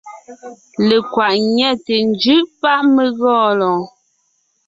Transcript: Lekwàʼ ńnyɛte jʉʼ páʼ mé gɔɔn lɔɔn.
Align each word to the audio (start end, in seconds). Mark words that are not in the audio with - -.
Lekwàʼ 0.87 1.33
ńnyɛte 1.43 1.95
jʉʼ 2.21 2.41
páʼ 2.61 2.79
mé 2.93 3.03
gɔɔn 3.19 3.51
lɔɔn. 3.59 3.83